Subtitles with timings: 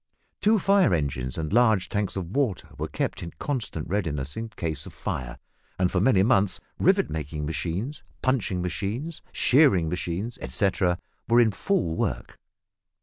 [0.41, 4.87] Two fire engines and large tanks of water were kept in constant readiness in case
[4.87, 5.37] of fire,
[5.77, 11.95] and for many months rivet making machines, punching machines, shearing machines, etcetera, were in full
[11.95, 12.39] work.